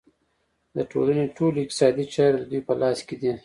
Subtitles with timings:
[0.75, 3.31] د ټولنې ټولې اقتصادي چارې د دوی په لاس کې دي